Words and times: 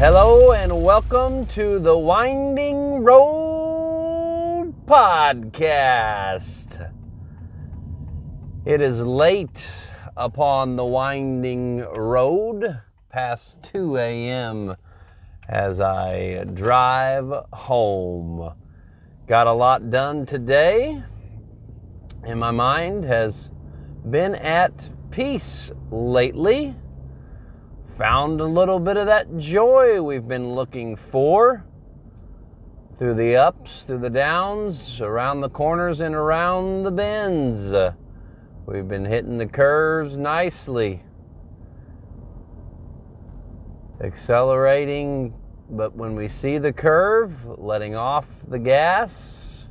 Hello 0.00 0.52
and 0.52 0.82
welcome 0.82 1.44
to 1.48 1.78
the 1.78 1.94
Winding 1.94 3.04
Road 3.04 4.72
Podcast. 4.86 6.90
It 8.64 8.80
is 8.80 9.00
late 9.00 9.70
upon 10.16 10.76
the 10.76 10.86
winding 10.86 11.80
road, 11.80 12.80
past 13.10 13.62
2 13.64 13.98
a.m., 13.98 14.74
as 15.50 15.80
I 15.80 16.44
drive 16.44 17.30
home. 17.52 18.54
Got 19.26 19.48
a 19.48 19.52
lot 19.52 19.90
done 19.90 20.24
today, 20.24 21.02
and 22.24 22.40
my 22.40 22.52
mind 22.52 23.04
has 23.04 23.50
been 24.08 24.34
at 24.36 24.88
peace 25.10 25.70
lately 25.90 26.74
found 28.00 28.40
a 28.40 28.46
little 28.46 28.80
bit 28.80 28.96
of 28.96 29.04
that 29.04 29.36
joy 29.36 30.00
we've 30.00 30.26
been 30.26 30.54
looking 30.54 30.96
for 30.96 31.66
through 32.96 33.12
the 33.12 33.36
ups, 33.36 33.82
through 33.82 33.98
the 33.98 34.08
downs, 34.08 35.02
around 35.02 35.42
the 35.42 35.50
corners, 35.50 36.00
and 36.00 36.14
around 36.14 36.82
the 36.82 36.90
bends. 36.90 37.74
we've 38.64 38.88
been 38.88 39.04
hitting 39.04 39.36
the 39.36 39.46
curves 39.46 40.16
nicely, 40.16 41.02
accelerating, 44.02 45.34
but 45.68 45.94
when 45.94 46.14
we 46.14 46.26
see 46.26 46.56
the 46.56 46.72
curve, 46.72 47.34
letting 47.58 47.96
off 47.96 48.26
the 48.48 48.58
gas, 48.58 49.66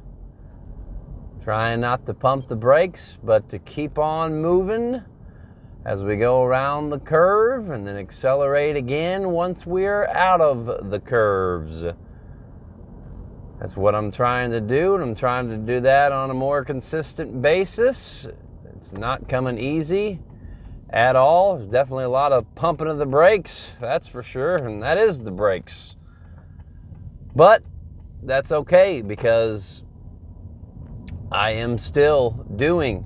trying 1.43 1.81
not 1.81 2.05
to 2.05 2.13
pump 2.13 2.47
the 2.47 2.55
brakes, 2.55 3.17
but 3.23 3.49
to 3.49 3.57
keep 3.57 3.97
on 3.97 4.39
moving 4.39 5.01
as 5.85 6.03
we 6.03 6.17
go 6.17 6.43
around 6.43 6.89
the 6.89 6.99
curve 6.99 7.69
and 7.69 7.87
then 7.87 7.95
accelerate 7.95 8.75
again 8.75 9.29
once 9.29 9.65
we're 9.65 10.07
out 10.07 10.41
of 10.41 10.89
the 10.89 10.99
curves. 10.99 11.83
That's 13.59 13.75
what 13.75 13.95
I'm 13.95 14.11
trying 14.11 14.51
to 14.51 14.61
do, 14.61 14.95
and 14.95 15.03
I'm 15.03 15.15
trying 15.15 15.49
to 15.49 15.57
do 15.57 15.79
that 15.81 16.11
on 16.11 16.29
a 16.29 16.33
more 16.33 16.63
consistent 16.63 17.41
basis. 17.41 18.27
It's 18.75 18.93
not 18.93 19.27
coming 19.27 19.57
easy 19.57 20.19
at 20.89 21.15
all. 21.15 21.57
There's 21.57 21.69
definitely 21.69 22.05
a 22.05 22.09
lot 22.09 22.31
of 22.31 22.53
pumping 22.55 22.87
of 22.87 22.97
the 22.97 23.05
brakes, 23.05 23.71
that's 23.81 24.07
for 24.07 24.23
sure, 24.23 24.55
and 24.55 24.81
that 24.81 24.97
is 24.97 25.21
the 25.21 25.31
brakes. 25.31 25.95
But 27.35 27.63
that's 28.23 28.51
okay 28.51 29.01
because 29.01 29.83
I 31.31 31.51
am 31.51 31.77
still 31.77 32.45
doing 32.55 33.05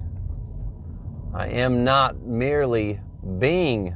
I 1.36 1.48
am 1.48 1.84
not 1.84 2.22
merely 2.22 3.00
being. 3.40 3.96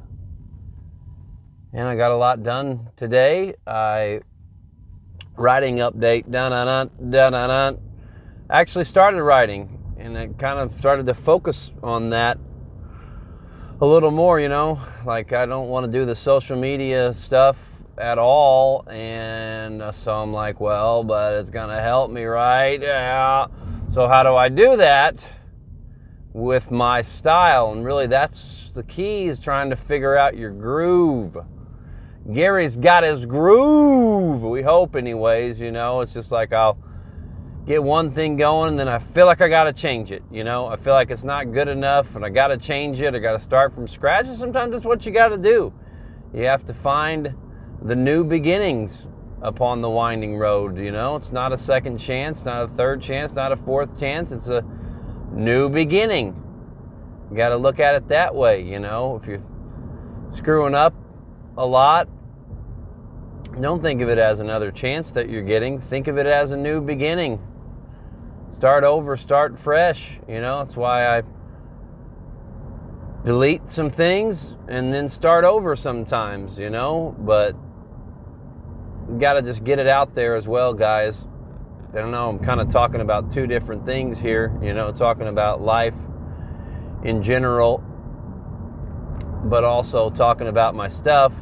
And 1.71 1.87
I 1.87 1.95
got 1.95 2.11
a 2.11 2.15
lot 2.15 2.41
done 2.41 2.89
today. 2.95 3.53
I 3.67 4.21
writing 5.35 5.77
update. 5.77 6.31
Dun 6.31 6.51
dun 6.51 6.89
dun 7.11 7.11
dun 7.11 7.31
dun. 7.31 7.79
Actually 8.49 8.85
started 8.85 9.21
writing, 9.21 9.95
and 9.99 10.17
it 10.17 10.39
kind 10.39 10.57
of 10.57 10.75
started 10.79 11.05
to 11.05 11.13
focus 11.13 11.71
on 11.83 12.09
that 12.09 12.39
a 13.81 13.85
little 13.85 14.09
more. 14.09 14.39
You 14.39 14.49
know, 14.49 14.81
like 15.05 15.31
I 15.31 15.45
don't 15.45 15.69
want 15.69 15.85
to 15.85 15.91
do 15.91 16.05
the 16.05 16.15
social 16.15 16.57
media 16.57 17.13
stuff 17.13 17.57
at 17.99 18.17
all, 18.17 18.83
and 18.89 19.83
uh, 19.83 19.91
so 19.91 20.11
I'm 20.15 20.33
like, 20.33 20.59
well, 20.59 21.03
but 21.03 21.35
it's 21.35 21.51
gonna 21.51 21.81
help 21.81 22.09
me, 22.09 22.23
right? 22.23 22.81
Yeah. 22.81 23.45
So 23.91 24.07
how 24.07 24.23
do 24.23 24.35
I 24.35 24.49
do 24.49 24.77
that? 24.77 25.29
With 26.37 26.69
my 26.69 27.01
style. 27.01 27.71
And 27.71 27.83
really, 27.83 28.05
that's 28.05 28.69
the 28.75 28.83
key 28.83 29.25
is 29.25 29.39
trying 29.39 29.71
to 29.71 29.75
figure 29.75 30.15
out 30.15 30.37
your 30.37 30.51
groove. 30.51 31.35
Gary's 32.31 32.77
got 32.77 33.03
his 33.03 33.25
groove. 33.25 34.43
We 34.43 34.61
hope, 34.61 34.95
anyways. 34.95 35.59
You 35.59 35.71
know, 35.71 36.01
it's 36.01 36.13
just 36.13 36.31
like 36.31 36.53
I'll 36.53 36.77
get 37.65 37.83
one 37.83 38.11
thing 38.11 38.37
going 38.37 38.69
and 38.69 38.79
then 38.79 38.87
I 38.87 38.99
feel 38.99 39.25
like 39.25 39.41
I 39.41 39.49
got 39.49 39.63
to 39.63 39.73
change 39.73 40.11
it. 40.11 40.21
You 40.31 40.43
know, 40.43 40.67
I 40.67 40.75
feel 40.75 40.93
like 40.93 41.09
it's 41.09 41.23
not 41.23 41.51
good 41.51 41.67
enough 41.67 42.15
and 42.15 42.23
I 42.23 42.29
got 42.29 42.49
to 42.49 42.57
change 42.57 43.01
it. 43.01 43.15
I 43.15 43.19
got 43.19 43.33
to 43.33 43.39
start 43.39 43.73
from 43.73 43.87
scratch. 43.87 44.27
And 44.27 44.37
sometimes 44.37 44.75
it's 44.75 44.85
what 44.85 45.07
you 45.07 45.11
got 45.11 45.29
to 45.29 45.37
do. 45.37 45.73
You 46.35 46.43
have 46.43 46.65
to 46.65 46.73
find 46.73 47.33
the 47.81 47.95
new 47.95 48.23
beginnings 48.23 49.07
upon 49.41 49.81
the 49.81 49.89
winding 49.89 50.37
road. 50.37 50.77
You 50.77 50.91
know, 50.91 51.15
it's 51.15 51.31
not 51.31 51.51
a 51.51 51.57
second 51.57 51.97
chance, 51.97 52.45
not 52.45 52.65
a 52.65 52.67
third 52.67 53.01
chance, 53.01 53.33
not 53.33 53.51
a 53.51 53.57
fourth 53.57 53.99
chance. 53.99 54.31
It's 54.31 54.49
a 54.49 54.63
new 55.37 55.69
beginning. 55.69 56.43
You 57.29 57.37
got 57.37 57.49
to 57.49 57.57
look 57.57 57.79
at 57.79 57.95
it 57.95 58.07
that 58.09 58.33
way, 58.33 58.61
you 58.61 58.79
know. 58.79 59.19
If 59.21 59.27
you're 59.27 59.43
screwing 60.31 60.75
up 60.75 60.93
a 61.57 61.65
lot, 61.65 62.09
don't 63.59 63.81
think 63.81 64.01
of 64.01 64.09
it 64.09 64.17
as 64.17 64.39
another 64.39 64.71
chance 64.71 65.11
that 65.11 65.29
you're 65.29 65.43
getting. 65.43 65.79
Think 65.79 66.07
of 66.07 66.17
it 66.17 66.25
as 66.25 66.51
a 66.51 66.57
new 66.57 66.81
beginning. 66.81 67.39
Start 68.49 68.83
over, 68.83 69.17
start 69.17 69.57
fresh, 69.59 70.19
you 70.27 70.41
know. 70.41 70.59
That's 70.59 70.75
why 70.75 71.17
I 71.17 71.23
delete 73.25 73.69
some 73.69 73.91
things 73.91 74.55
and 74.67 74.91
then 74.93 75.09
start 75.09 75.43
over 75.43 75.75
sometimes, 75.75 76.57
you 76.57 76.69
know. 76.69 77.15
But 77.19 77.55
you 79.09 79.17
got 79.19 79.33
to 79.33 79.41
just 79.41 79.63
get 79.63 79.79
it 79.79 79.87
out 79.87 80.15
there 80.15 80.35
as 80.35 80.47
well, 80.47 80.73
guys. 80.73 81.27
I 81.97 82.01
don't 82.01 82.11
know, 82.11 82.29
I'm 82.29 82.37
kind 82.37 82.61
of 82.61 82.69
talking 82.69 83.01
about 83.01 83.31
two 83.31 83.47
different 83.47 83.83
things 83.83 84.19
here, 84.19 84.55
you 84.61 84.71
know, 84.71 84.91
talking 84.91 85.27
about 85.27 85.63
life 85.63 85.95
in 87.03 87.23
general, 87.23 87.79
but 89.45 89.63
also 89.63 90.11
talking 90.11 90.47
about 90.47 90.75
my 90.75 90.89
stuff 90.89 91.33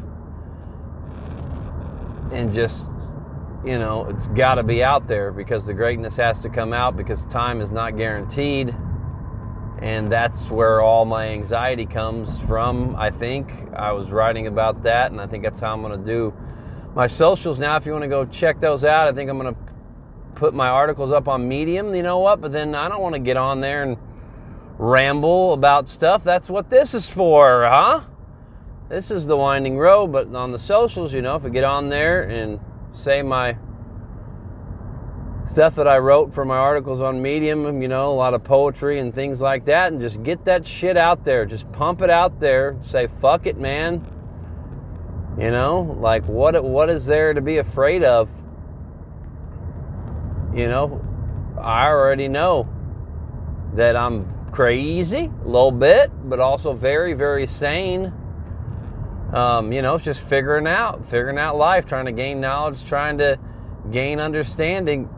and 2.32 2.54
just, 2.54 2.88
you 3.66 3.78
know, 3.78 4.06
it's 4.06 4.30
got 4.30 4.56
to 4.56 4.64
be 4.64 4.82
out 4.82 5.10
there 5.10 5.34
because 5.34 5.66
the 5.66 5.74
greatness 5.74 6.16
has 6.16 6.40
to 6.40 6.50
come 6.50 6.72
out 6.72 6.96
because 6.96 7.26
time 7.26 7.60
is 7.60 7.70
not 7.70 7.98
guaranteed. 7.98 8.74
And 9.80 10.10
that's 10.10 10.50
where 10.50 10.80
all 10.80 11.04
my 11.04 11.28
anxiety 11.28 11.86
comes 11.86 12.40
from, 12.44 12.96
I 12.96 13.10
think. 13.10 13.52
I 13.76 13.92
was 13.92 14.10
writing 14.10 14.48
about 14.48 14.84
that, 14.84 15.12
and 15.12 15.20
I 15.20 15.28
think 15.28 15.44
that's 15.44 15.60
how 15.60 15.74
I'm 15.74 15.82
going 15.82 16.00
to 16.00 16.06
do 16.06 16.34
my 16.96 17.08
socials 17.08 17.60
now. 17.60 17.76
If 17.76 17.86
you 17.86 17.92
want 17.92 18.04
to 18.04 18.08
go 18.08 18.24
check 18.24 18.62
those 18.62 18.86
out, 18.86 19.10
I 19.10 19.12
think 19.12 19.30
I'm 19.30 19.38
going 19.38 19.54
to 19.54 19.75
put 20.36 20.54
my 20.54 20.68
articles 20.68 21.12
up 21.12 21.28
on 21.28 21.48
Medium, 21.48 21.96
you 21.96 22.04
know 22.04 22.20
what? 22.20 22.42
But 22.42 22.52
then 22.52 22.76
I 22.76 22.90
don't 22.90 23.02
want 23.02 23.14
to 23.16 23.20
get 23.20 23.38
on 23.38 23.62
there 23.62 23.84
and 23.84 23.98
ramble 24.78 25.54
about 25.54 25.90
stuff. 25.90 26.24
That's 26.24 26.50
what 26.50 26.70
this 26.70 26.94
is 26.94 27.10
for, 27.10 27.66
huh? 27.66 28.02
This 28.90 29.10
is 29.10 29.26
the 29.26 29.38
winding 29.38 29.78
road, 29.78 30.08
but 30.08 30.34
on 30.36 30.52
the 30.52 30.60
socials, 30.60 31.14
you 31.14 31.22
know, 31.22 31.36
if 31.36 31.46
I 31.46 31.50
get 31.50 31.64
on 31.64 31.90
there 31.90 32.24
and 32.24 32.60
say 32.94 33.22
my 33.24 33.58
stuff 35.46 35.76
that 35.76 35.88
I 35.88 35.98
wrote 36.00 36.34
for 36.34 36.46
my 36.46 36.58
articles 36.58 37.02
on 37.02 37.22
Medium, 37.22 37.82
you 37.82 37.88
know, 37.88 38.12
a 38.12 38.14
lot 38.14 38.34
of 38.34 38.44
poetry 38.44 39.00
and 39.00 39.14
things 39.14 39.42
like 39.42 39.66
that, 39.66 39.92
and 39.92 40.02
just 40.02 40.22
get 40.24 40.46
that 40.46 40.68
shit 40.68 40.98
out 40.98 41.24
there. 41.24 41.46
Just 41.46 41.72
pump 41.72 42.02
it 42.02 42.10
out 42.10 42.40
there. 42.40 42.78
Say, 42.84 43.08
fuck 43.22 43.48
it, 43.48 43.58
man. 43.58 44.06
You 45.38 45.52
know, 45.52 45.98
like 46.00 46.26
what 46.28 46.64
what 46.64 46.90
is 46.90 47.06
there 47.06 47.34
to 47.34 47.42
be 47.42 47.58
afraid 47.58 48.04
of? 48.04 48.30
You 50.56 50.70
know, 50.70 51.06
I 51.60 51.88
already 51.88 52.30
know 52.30 52.70
that 53.74 53.98
I'm 53.98 54.52
crazy 54.54 55.30
a 55.44 55.46
little 55.46 55.72
bit, 55.72 56.10
but 56.30 56.40
also 56.40 56.72
very, 56.72 57.12
very 57.12 57.46
sane. 57.46 58.14
Um, 59.34 59.74
you 59.74 59.82
know, 59.82 59.98
just 59.98 60.22
figuring 60.22 60.66
out, 60.66 61.06
figuring 61.10 61.38
out 61.38 61.58
life, 61.58 61.86
trying 61.86 62.06
to 62.06 62.14
gain 62.14 62.40
knowledge, 62.40 62.86
trying 62.86 63.18
to 63.18 63.38
gain 63.92 64.22
understanding 64.22 65.10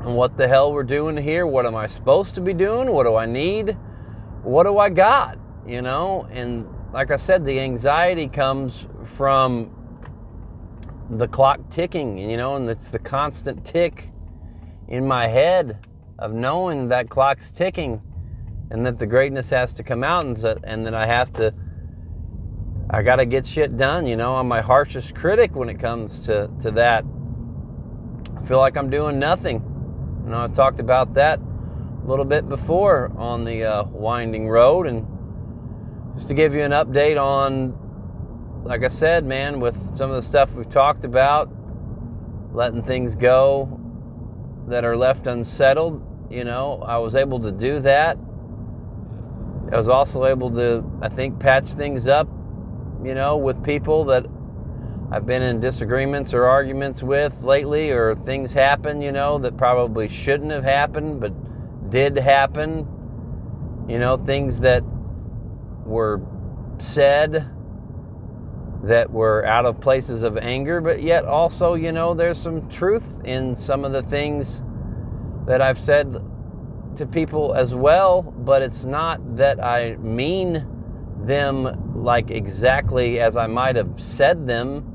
and 0.00 0.16
what 0.16 0.38
the 0.38 0.48
hell 0.48 0.72
we're 0.72 0.84
doing 0.84 1.18
here. 1.18 1.46
What 1.46 1.66
am 1.66 1.76
I 1.76 1.86
supposed 1.86 2.34
to 2.36 2.40
be 2.40 2.54
doing? 2.54 2.90
What 2.90 3.04
do 3.04 3.16
I 3.16 3.26
need? 3.26 3.76
What 4.42 4.64
do 4.64 4.78
I 4.78 4.88
got? 4.88 5.38
You 5.66 5.82
know, 5.82 6.26
and 6.30 6.66
like 6.94 7.10
I 7.10 7.16
said, 7.16 7.44
the 7.44 7.60
anxiety 7.60 8.26
comes 8.26 8.86
from 9.16 9.70
the 11.10 11.28
clock 11.28 11.60
ticking, 11.68 12.16
you 12.16 12.38
know, 12.38 12.56
and 12.56 12.70
it's 12.70 12.88
the 12.88 12.98
constant 12.98 13.66
tick 13.66 14.09
in 14.90 15.06
my 15.06 15.28
head 15.28 15.86
of 16.18 16.32
knowing 16.32 16.88
that 16.88 17.08
clock's 17.08 17.50
ticking 17.50 18.02
and 18.70 18.84
that 18.84 18.98
the 18.98 19.06
greatness 19.06 19.50
has 19.50 19.72
to 19.74 19.82
come 19.82 20.04
out 20.04 20.24
and, 20.26 20.44
and 20.64 20.86
that 20.86 20.94
I 20.94 21.06
have 21.06 21.32
to 21.34 21.54
I 22.92 23.02
got 23.02 23.16
to 23.16 23.24
get 23.24 23.46
shit 23.46 23.76
done, 23.76 24.04
you 24.04 24.16
know. 24.16 24.34
I'm 24.34 24.48
my 24.48 24.60
harshest 24.60 25.14
critic 25.14 25.54
when 25.54 25.68
it 25.68 25.78
comes 25.78 26.20
to 26.22 26.50
to 26.62 26.72
that. 26.72 27.04
I 28.36 28.44
feel 28.44 28.58
like 28.58 28.76
I'm 28.76 28.90
doing 28.90 29.18
nothing. 29.18 29.62
You 30.24 30.30
know, 30.30 30.38
I've 30.38 30.54
talked 30.54 30.80
about 30.80 31.14
that 31.14 31.38
a 31.38 32.06
little 32.06 32.24
bit 32.24 32.48
before 32.48 33.12
on 33.16 33.44
the 33.44 33.64
uh, 33.64 33.84
winding 33.84 34.48
road 34.48 34.88
and 34.88 35.06
just 36.16 36.26
to 36.28 36.34
give 36.34 36.52
you 36.52 36.62
an 36.62 36.72
update 36.72 37.20
on 37.20 37.78
like 38.64 38.84
I 38.84 38.88
said, 38.88 39.24
man, 39.24 39.60
with 39.60 39.96
some 39.96 40.10
of 40.10 40.16
the 40.16 40.22
stuff 40.22 40.52
we've 40.52 40.68
talked 40.68 41.04
about, 41.04 41.50
letting 42.52 42.82
things 42.82 43.14
go, 43.14 43.79
that 44.68 44.84
are 44.84 44.96
left 44.96 45.26
unsettled. 45.26 46.02
You 46.30 46.44
know, 46.44 46.82
I 46.86 46.98
was 46.98 47.16
able 47.16 47.40
to 47.40 47.52
do 47.52 47.80
that. 47.80 48.16
I 49.72 49.76
was 49.76 49.88
also 49.88 50.26
able 50.26 50.50
to, 50.52 50.84
I 51.00 51.08
think, 51.08 51.38
patch 51.38 51.68
things 51.68 52.06
up, 52.06 52.28
you 53.04 53.14
know, 53.14 53.36
with 53.36 53.62
people 53.62 54.04
that 54.06 54.26
I've 55.12 55.26
been 55.26 55.42
in 55.42 55.60
disagreements 55.60 56.34
or 56.34 56.44
arguments 56.44 57.02
with 57.02 57.42
lately, 57.42 57.90
or 57.90 58.14
things 58.14 58.52
happen, 58.52 59.02
you 59.02 59.12
know, 59.12 59.38
that 59.38 59.56
probably 59.56 60.08
shouldn't 60.08 60.50
have 60.50 60.64
happened, 60.64 61.20
but 61.20 61.32
did 61.90 62.16
happen. 62.16 62.86
You 63.88 63.98
know, 63.98 64.16
things 64.16 64.60
that 64.60 64.84
were 65.84 66.20
said 66.78 67.50
that 68.82 69.10
were 69.10 69.44
out 69.44 69.66
of 69.66 69.80
places 69.80 70.22
of 70.22 70.38
anger, 70.38 70.80
but 70.80 71.02
yet 71.02 71.24
also, 71.24 71.74
you 71.74 71.92
know, 71.92 72.14
there's 72.14 72.38
some 72.38 72.68
truth 72.68 73.04
in 73.24 73.54
some 73.54 73.84
of 73.84 73.92
the 73.92 74.02
things 74.02 74.62
that 75.46 75.60
I've 75.60 75.78
said 75.78 76.16
to 76.96 77.06
people 77.06 77.54
as 77.54 77.74
well, 77.74 78.22
but 78.22 78.62
it's 78.62 78.84
not 78.84 79.36
that 79.36 79.62
I 79.62 79.96
mean 79.96 80.66
them 81.24 82.02
like 82.02 82.30
exactly 82.30 83.20
as 83.20 83.36
I 83.36 83.46
might 83.46 83.76
have 83.76 83.92
said 83.96 84.46
them. 84.46 84.86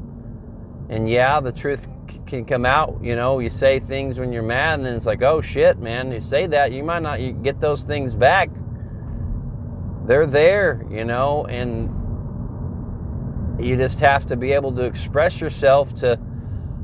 And 0.89 1.09
yeah, 1.09 1.39
the 1.39 1.51
truth 1.51 1.87
can 2.25 2.45
come 2.45 2.65
out. 2.65 2.99
You 3.01 3.15
know, 3.15 3.39
you 3.39 3.49
say 3.49 3.79
things 3.79 4.19
when 4.19 4.31
you're 4.31 4.43
mad, 4.43 4.79
and 4.79 4.85
then 4.85 4.95
it's 4.95 5.05
like, 5.05 5.21
oh 5.21 5.41
shit, 5.41 5.77
man, 5.79 6.11
you 6.11 6.21
say 6.21 6.47
that, 6.47 6.71
you 6.71 6.83
might 6.83 7.01
not 7.01 7.43
get 7.43 7.59
those 7.59 7.83
things 7.83 8.15
back. 8.15 8.49
They're 10.05 10.27
there, 10.27 10.85
you 10.89 11.05
know, 11.05 11.45
and 11.45 11.89
you 13.59 13.77
just 13.77 13.99
have 13.99 14.25
to 14.27 14.35
be 14.35 14.51
able 14.51 14.73
to 14.73 14.83
express 14.83 15.39
yourself 15.39 15.95
to 15.95 16.19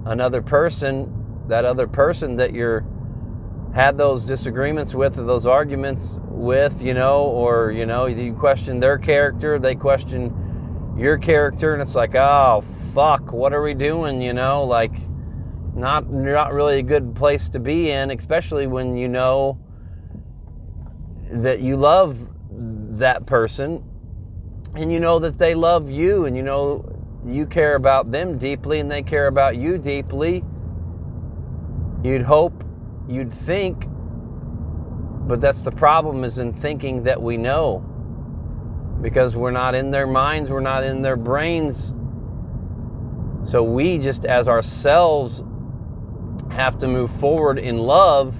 another 0.06 0.42
person, 0.42 1.44
that 1.48 1.66
other 1.66 1.88
person 1.88 2.38
that 2.38 2.54
you're 2.54 2.86
had 3.74 3.98
those 3.98 4.26
disagreements 4.26 4.94
with 4.94 5.18
or 5.18 5.24
those 5.24 5.46
arguments 5.46 6.18
with, 6.28 6.82
you 6.82 6.94
know, 6.94 7.24
or 7.24 7.72
you 7.72 7.86
know, 7.86 8.06
you 8.06 8.34
question 8.34 8.80
their 8.80 8.98
character, 8.98 9.60
they 9.60 9.76
question 9.76 10.96
your 10.98 11.18
character, 11.18 11.74
and 11.74 11.82
it's 11.82 11.96
like, 11.96 12.16
oh 12.16 12.64
fuck, 12.94 13.32
what 13.32 13.54
are 13.54 13.62
we 13.62 13.74
doing? 13.74 14.22
You 14.22 14.34
know, 14.34 14.64
like 14.64 14.94
not 15.76 16.12
not 16.12 16.54
really 16.54 16.80
a 16.80 16.84
good 16.84 17.16
place 17.16 17.50
to 17.50 17.60
be 17.60 17.92
in, 17.92 18.12
especially 18.12 18.68
when 18.68 18.98
you 18.98 19.08
know 19.08 19.60
that 21.32 21.62
you 21.62 21.78
love 21.78 22.18
that 22.98 23.26
person 23.26 23.84
and 24.76 24.92
you 24.92 25.00
know 25.00 25.20
that 25.20 25.38
they 25.38 25.56
love 25.56 25.90
you 25.90 26.26
and 26.26 26.36
you 26.36 26.44
know 26.44 26.86
you 27.26 27.46
care 27.46 27.76
about 27.76 28.12
them 28.12 28.38
deeply 28.38 28.80
and 28.80 28.92
they 28.92 29.04
care 29.04 29.28
about 29.28 29.58
you 29.58 29.78
deeply. 29.78 30.44
You'd 32.04 32.24
hope, 32.24 32.64
you'd 33.08 33.34
think, 33.34 33.86
but 35.28 35.40
that's 35.40 35.62
the 35.62 35.72
problem 35.72 36.24
is 36.24 36.40
in 36.40 36.52
thinking 36.52 37.04
that 37.04 37.22
we 37.22 37.38
know. 37.38 37.86
Because 39.02 39.36
we're 39.36 39.52
not 39.52 39.76
in 39.76 39.92
their 39.92 40.08
minds, 40.08 40.50
we're 40.50 40.60
not 40.60 40.84
in 40.84 41.02
their 41.02 41.16
brains. 41.16 41.92
So 43.46 43.64
we 43.64 43.98
just 43.98 44.26
as 44.26 44.48
ourselves 44.48 45.44
have 46.52 46.78
to 46.80 46.88
move 46.88 47.12
forward 47.12 47.60
in 47.60 47.78
love. 47.78 48.36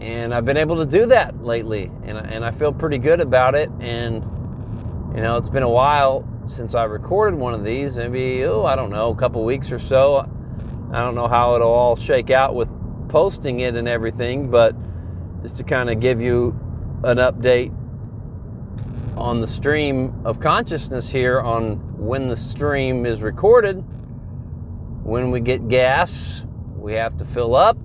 And 0.00 0.34
I've 0.34 0.44
been 0.44 0.56
able 0.56 0.76
to 0.76 0.86
do 0.86 1.06
that 1.06 1.42
lately. 1.42 1.90
And, 2.04 2.18
and 2.18 2.44
I 2.44 2.50
feel 2.50 2.72
pretty 2.72 2.98
good 2.98 3.20
about 3.20 3.54
it. 3.54 3.70
And 3.80 4.24
you 5.14 5.20
know, 5.20 5.36
it's 5.36 5.48
been 5.48 5.62
a 5.62 5.68
while 5.68 6.26
since 6.48 6.74
I 6.74 6.84
recorded 6.84 7.38
one 7.38 7.52
of 7.52 7.64
these. 7.64 7.96
Maybe, 7.96 8.44
oh, 8.44 8.64
I 8.64 8.76
don't 8.76 8.90
know, 8.90 9.10
a 9.10 9.16
couple 9.16 9.44
weeks 9.44 9.70
or 9.70 9.78
so. 9.78 10.28
I 10.92 11.00
don't 11.00 11.14
know 11.14 11.28
how 11.28 11.54
it'll 11.54 11.70
all 11.70 11.96
shake 11.96 12.30
out 12.30 12.54
with 12.54 12.68
posting 13.08 13.60
it 13.60 13.74
and 13.74 13.86
everything, 13.86 14.50
but 14.50 14.74
just 15.42 15.56
to 15.58 15.64
kind 15.64 15.90
of 15.90 16.00
give 16.00 16.20
you 16.20 16.58
an 17.04 17.18
update 17.18 17.76
on 19.16 19.40
the 19.40 19.46
stream 19.46 20.14
of 20.24 20.40
consciousness 20.40 21.10
here 21.10 21.40
on 21.40 21.76
when 21.98 22.28
the 22.28 22.36
stream 22.36 23.04
is 23.04 23.20
recorded. 23.20 23.84
When 25.04 25.30
we 25.30 25.40
get 25.40 25.68
gas, 25.68 26.42
we 26.74 26.94
have 26.94 27.18
to 27.18 27.24
fill 27.24 27.54
up. 27.54 27.76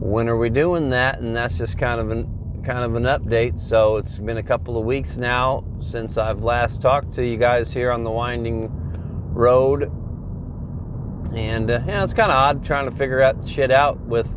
When 0.00 0.28
are 0.28 0.36
we 0.36 0.50
doing 0.50 0.88
that? 0.88 1.20
And 1.20 1.36
that's 1.36 1.58
just 1.58 1.78
kind 1.78 2.00
of 2.00 2.10
an 2.10 2.39
kind 2.70 2.84
of 2.84 2.94
an 2.94 3.02
update. 3.02 3.58
So 3.58 3.96
it's 3.96 4.18
been 4.18 4.36
a 4.36 4.44
couple 4.44 4.78
of 4.78 4.84
weeks 4.84 5.16
now 5.16 5.64
since 5.80 6.16
I've 6.16 6.44
last 6.44 6.80
talked 6.80 7.12
to 7.14 7.26
you 7.26 7.36
guys 7.36 7.72
here 7.72 7.90
on 7.90 8.04
the 8.04 8.12
winding 8.12 8.70
road. 9.32 9.90
And 11.34 11.68
uh, 11.68 11.80
yeah, 11.84 12.04
it's 12.04 12.14
kind 12.14 12.30
of 12.30 12.36
odd 12.36 12.64
trying 12.64 12.88
to 12.88 12.96
figure 12.96 13.20
out 13.20 13.48
shit 13.48 13.72
out 13.72 13.98
with 13.98 14.32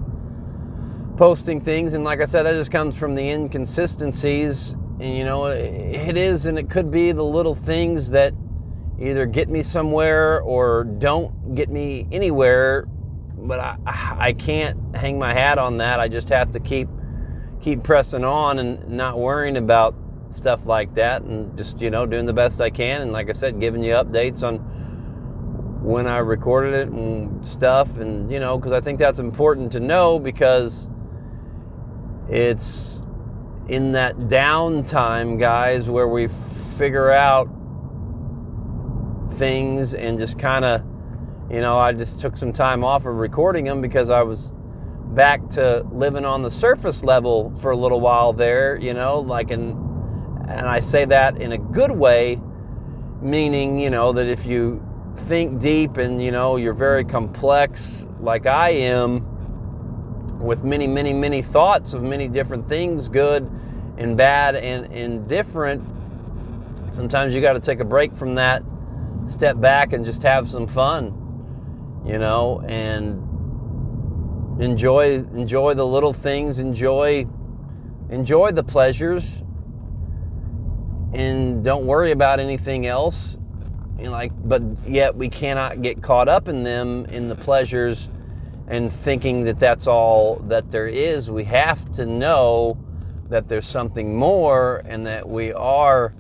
posting 1.16 1.62
things. 1.62 1.94
And 1.94 2.04
like 2.04 2.22
I 2.22 2.26
said, 2.26 2.42
that 2.44 2.54
just 2.54 2.72
comes 2.72 2.98
from 2.98 3.14
the 3.14 3.22
inconsistencies. 3.22 4.72
And 5.00 5.16
you 5.16 5.26
know, 5.26 5.46
it 5.46 6.18
is 6.18 6.48
and 6.48 6.58
it 6.58 6.72
could 6.72 6.90
be 6.90 7.12
the 7.12 7.24
little 7.24 7.54
things 7.54 8.10
that 8.10 8.34
either 9.00 9.28
get 9.28 9.48
me 9.48 9.62
somewhere 9.62 10.42
or 10.42 10.86
don't 10.86 11.54
get 11.54 11.70
me 11.70 12.08
anywhere. 12.12 12.88
But 13.38 13.60
I, 13.60 13.78
I 13.86 14.34
can't 14.34 14.96
hang 14.96 15.20
my 15.20 15.36
hat 15.36 15.60
on 15.60 15.78
that. 15.78 16.00
I 16.00 16.08
just 16.08 16.30
have 16.30 16.52
to 16.54 16.60
keep 16.60 16.88
keep 17.64 17.82
pressing 17.82 18.26
on 18.26 18.60
and 18.60 18.90
not 18.90 19.18
worrying 19.18 19.56
about 19.56 19.96
stuff 20.30 20.66
like 20.66 20.94
that 20.96 21.22
and 21.22 21.58
just 21.58 21.80
you 21.80 21.90
know 21.90 22.06
doing 22.06 22.26
the 22.26 22.34
best 22.34 22.60
I 22.60 22.70
can. 22.70 23.02
And 23.02 23.12
like 23.12 23.30
I 23.30 23.34
said 23.34 23.60
giving 23.60 23.84
you 23.84 23.94
updates 23.94 24.44
on 24.44 24.58
when 25.82 26.08
I 26.08 26.18
recorded 26.18 26.74
it 26.74 26.88
and 26.90 27.46
stuff. 27.46 27.98
And 27.98 28.32
you 28.32 28.40
know 28.40 28.58
because 28.58 28.74
I 28.74 28.82
think 28.82 29.00
that's 29.00 29.20
important 29.20 29.72
to 29.72 29.80
know 29.80 30.20
because 30.20 30.88
it's 32.30 33.02
in 33.70 33.94
that 33.94 34.18
downtime 34.18 35.40
guys 35.40 35.90
where 35.90 36.08
we 36.08 36.28
figure 36.78 37.12
out 37.12 37.48
things 39.34 39.94
and 39.94 40.20
just 40.20 40.38
kind 40.38 40.66
of 40.66 40.84
you 41.50 41.62
know 41.62 41.80
I 41.80 41.94
just 41.94 42.20
took 42.20 42.36
some 42.36 42.52
time 42.52 42.84
off 42.84 43.06
of 43.06 43.16
recording 43.16 43.66
them 43.66 43.80
because 43.80 44.10
I 44.10 44.22
was 44.22 44.52
back 45.06 45.50
to 45.52 45.86
living 45.92 46.26
on 46.26 46.42
the 46.42 46.52
surface 46.52 47.04
level 47.04 47.54
for 47.60 47.72
a 47.72 47.78
little 47.78 48.02
while 48.02 48.34
there, 48.34 48.78
you 48.80 48.94
know, 48.94 49.20
like 49.20 49.52
in, 49.52 49.72
and 50.48 50.68
I 50.68 50.80
say 50.80 51.06
that 51.06 51.38
in 51.38 51.52
a 51.52 51.58
good 51.58 51.92
way, 51.92 52.40
meaning, 53.22 53.80
you 53.80 53.90
know, 53.90 54.12
that 54.14 54.28
if 54.28 54.46
you 54.46 54.86
think 55.16 55.60
deep 55.60 55.98
and, 55.98 56.22
you 56.22 56.32
know, 56.32 56.58
you're 56.58 56.74
very 56.74 57.06
complex 57.06 58.06
like 58.20 58.46
I 58.46 58.70
am 58.70 59.30
with 60.40 60.64
many, 60.64 60.88
many, 60.88 61.14
many 61.14 61.42
thoughts 61.42 61.94
of 61.94 62.02
many 62.02 62.28
different 62.28 62.68
things, 62.68 63.08
good 63.08 63.50
and 63.98 64.18
bad 64.18 64.56
and 64.56 64.92
indifferent, 64.92 65.84
sometimes 66.92 67.36
you 67.36 67.42
got 67.42 67.54
to 67.54 67.60
take 67.60 67.80
a 67.80 67.86
break 67.86 68.16
from 68.16 68.36
that, 68.36 68.64
step 69.26 69.60
back 69.60 69.94
and 69.94 70.06
just 70.06 70.24
have 70.24 70.50
some 70.50 70.68
fun, 70.68 71.06
you 72.06 72.18
know, 72.18 72.62
and 72.68 73.22
enjoy 74.60 75.16
enjoy 75.34 75.74
the 75.74 75.86
little 75.86 76.14
things 76.14 76.60
enjoy 76.60 77.26
enjoy 78.10 78.52
the 78.52 78.64
pleasures 78.64 79.44
and 81.14 81.64
don't 81.64 81.86
worry 81.86 82.12
about 82.12 82.40
anything 82.40 82.88
else. 82.88 83.38
You 83.98 84.06
know, 84.06 84.12
like 84.12 84.32
but 84.48 84.62
yet 84.88 85.16
we 85.16 85.30
cannot 85.30 85.82
get 85.82 86.02
caught 86.02 86.28
up 86.28 86.48
in 86.48 86.64
them 86.64 87.06
in 87.06 87.30
the 87.30 87.36
pleasures 87.36 88.10
and 88.68 88.92
thinking 88.92 89.44
that 89.44 89.60
that's 89.60 89.88
all 89.88 90.38
that 90.48 90.72
there 90.72 90.88
is. 90.88 91.30
We 91.30 91.44
have 91.46 91.92
to 91.94 92.06
know 92.06 92.78
that 93.30 93.48
there's 93.48 93.68
something 93.68 94.16
more 94.16 94.82
and 94.86 95.06
that 95.06 95.28
we 95.28 95.54
are 95.54 96.14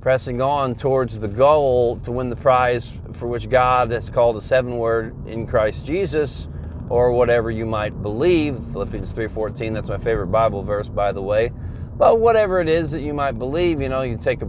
pressing 0.00 0.42
on 0.42 0.74
towards 0.74 1.18
the 1.18 1.28
goal 1.28 1.98
to 2.00 2.12
win 2.12 2.28
the 2.28 2.36
prize 2.36 2.92
for 3.14 3.26
which 3.26 3.48
God 3.48 3.90
has 3.90 4.10
called 4.10 4.36
us 4.36 4.48
heavenward 4.48 5.14
in 5.26 5.46
Christ 5.46 5.86
Jesus 5.86 6.46
or 6.88 7.12
whatever 7.12 7.50
you 7.50 7.66
might 7.66 8.02
believe. 8.02 8.58
Philippians 8.72 9.12
3:14, 9.12 9.72
that's 9.72 9.88
my 9.88 9.98
favorite 9.98 10.28
Bible 10.28 10.62
verse 10.62 10.88
by 10.88 11.12
the 11.12 11.22
way. 11.22 11.50
But 11.96 12.18
whatever 12.20 12.60
it 12.60 12.68
is 12.68 12.90
that 12.90 13.00
you 13.00 13.14
might 13.14 13.38
believe, 13.38 13.80
you 13.80 13.88
know, 13.88 14.02
you 14.02 14.16
take 14.16 14.42
a 14.42 14.48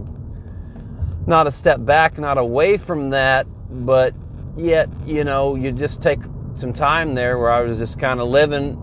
not 1.26 1.46
a 1.46 1.52
step 1.52 1.84
back, 1.84 2.18
not 2.18 2.38
away 2.38 2.76
from 2.76 3.10
that, 3.10 3.46
but 3.70 4.14
yet, 4.56 4.88
you 5.06 5.24
know, 5.24 5.56
you 5.56 5.72
just 5.72 6.00
take 6.00 6.20
some 6.54 6.72
time 6.72 7.14
there 7.14 7.38
where 7.38 7.50
I 7.50 7.62
was 7.62 7.78
just 7.78 7.98
kind 7.98 8.20
of 8.20 8.28
living 8.28 8.82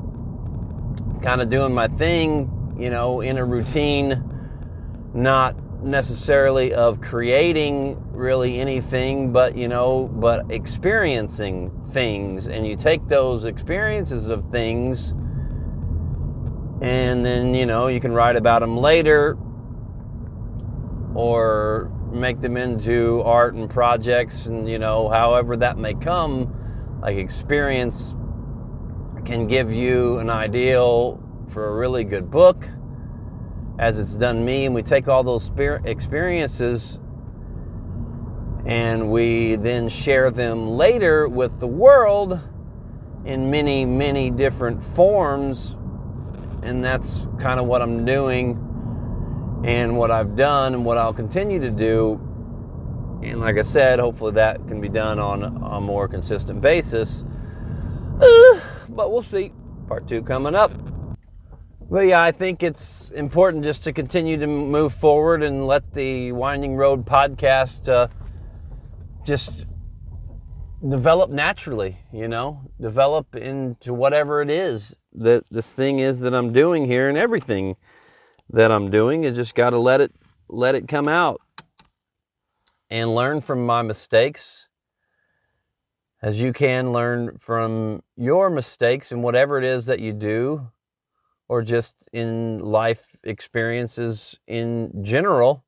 kind 1.24 1.41
of 1.41 1.50
doing 1.50 1.74
my 1.74 1.88
thing, 1.88 2.75
you 2.77 2.89
know, 2.89 3.22
in 3.22 3.38
a 3.38 3.45
routine, 3.45 4.22
not 5.13 5.55
necessarily 5.83 6.73
of 6.73 7.01
creating 7.01 7.97
really 8.11 8.59
anything, 8.59 9.31
but 9.31 9.55
you 9.55 9.67
know, 9.67 10.07
but 10.07 10.49
experiencing 10.49 11.71
things. 11.89 12.47
And 12.47 12.65
you 12.65 12.75
take 12.75 13.07
those 13.07 13.45
experiences 13.45 14.29
of 14.29 14.49
things, 14.51 15.11
and 16.81 17.25
then 17.25 17.53
you 17.53 17.65
know, 17.65 17.87
you 17.87 17.99
can 17.99 18.11
write 18.11 18.35
about 18.35 18.61
them 18.61 18.77
later 18.77 19.37
or 21.15 21.91
make 22.11 22.41
them 22.41 22.57
into 22.57 23.21
art 23.23 23.53
and 23.53 23.69
projects, 23.69 24.45
and 24.45 24.67
you 24.69 24.79
know, 24.79 25.09
however 25.09 25.57
that 25.57 25.77
may 25.77 25.93
come. 25.93 26.59
Like 27.01 27.17
experience 27.17 28.15
can 29.25 29.47
give 29.47 29.71
you 29.71 30.19
an 30.19 30.29
ideal 30.29 31.21
for 31.49 31.67
a 31.67 31.75
really 31.75 32.03
good 32.03 32.31
book 32.31 32.67
as 33.79 33.99
it's 33.99 34.15
done 34.15 34.45
me, 34.45 34.65
and 34.65 34.75
we 34.75 34.83
take 34.83 35.07
all 35.07 35.23
those 35.23 35.51
experiences 35.85 36.97
And 38.65 39.11
we 39.11 39.55
then 39.57 39.89
share 39.89 40.31
them 40.31 40.69
later 40.69 41.27
with 41.27 41.59
the 41.59 41.67
world 41.67 42.39
in 43.25 43.51
many, 43.51 43.85
many 43.85 44.31
different 44.31 44.83
forms. 44.95 45.75
And 46.63 46.83
that's 46.83 47.27
kind 47.39 47.59
of 47.59 47.67
what 47.67 47.81
I'm 47.81 48.05
doing 48.05 48.79
and 49.65 49.97
what 49.97 50.11
I've 50.11 50.35
done 50.35 50.75
and 50.75 50.85
what 50.85 50.97
I'll 50.97 51.13
continue 51.13 51.59
to 51.59 51.71
do. 51.71 52.21
And 53.23 53.41
like 53.41 53.57
I 53.57 53.63
said, 53.63 53.99
hopefully 53.99 54.33
that 54.33 54.67
can 54.67 54.81
be 54.81 54.89
done 54.89 55.19
on 55.19 55.43
a 55.43 55.81
more 55.81 56.07
consistent 56.07 56.61
basis. 56.61 57.25
Uh, 58.21 58.59
but 58.89 59.11
we'll 59.11 59.23
see. 59.23 59.53
Part 59.87 60.07
two 60.07 60.23
coming 60.23 60.55
up. 60.55 60.71
But 61.93 62.07
yeah, 62.07 62.23
I 62.23 62.31
think 62.31 62.63
it's 62.63 63.12
important 63.12 63.63
just 63.63 63.83
to 63.83 63.93
continue 63.93 64.35
to 64.38 64.47
move 64.47 64.95
forward 64.95 65.43
and 65.43 65.67
let 65.67 65.93
the 65.93 66.31
Winding 66.31 66.75
Road 66.75 67.05
podcast 67.05 67.88
uh, 67.88 68.07
just 69.23 69.67
develop 70.89 71.29
naturally, 71.29 72.00
you 72.12 72.27
know, 72.27 72.71
develop 72.81 73.35
into 73.35 73.93
whatever 73.93 74.41
it 74.41 74.50
is 74.50 74.95
that 75.13 75.45
this 75.51 75.71
thing 75.71 76.00
is 76.00 76.21
that 76.21 76.33
I'm 76.33 76.51
doing 76.51 76.88
here 76.88 77.09
and 77.09 77.15
everything 77.15 77.75
that 78.50 78.71
I'm 78.71 78.89
doing. 78.89 79.23
I 79.27 79.29
just 79.29 79.53
got 79.53 79.69
to 79.69 79.77
let 79.77 80.01
it 80.01 80.15
let 80.50 80.73
it 80.73 80.88
come 80.88 81.07
out 81.07 81.41
and 82.89 83.13
learn 83.13 83.39
from 83.39 83.67
my 83.67 83.83
mistakes 83.83 84.65
as 86.23 86.41
you 86.41 86.53
can 86.53 86.91
learn 86.91 87.38
from 87.38 88.01
your 88.17 88.50
mistakes 88.50 89.12
and 89.12 89.21
whatever 89.21 89.59
it 89.59 89.63
is 89.63 89.85
that 89.85 90.00
you 90.00 90.12
do 90.12 90.71
or 91.47 91.62
just 91.62 91.93
in 92.12 92.59
life 92.59 93.15
experiences 93.23 94.39
in 94.47 95.03
general. 95.03 95.63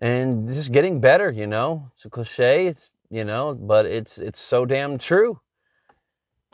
And 0.00 0.48
just 0.48 0.72
getting 0.72 1.00
better 1.00 1.30
you 1.30 1.46
know? 1.46 1.90
It's 1.96 2.04
a 2.04 2.10
cliche 2.10 2.66
it's 2.66 2.92
you 3.10 3.24
know 3.24 3.54
but 3.54 3.86
it's 3.86 4.18
it's 4.18 4.40
so 4.40 4.64
damn 4.64 4.98
true. 4.98 5.40